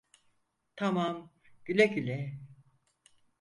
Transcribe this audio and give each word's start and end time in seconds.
Tamam, 0.75 1.31
güle 1.65 1.85
güle. 1.85 2.39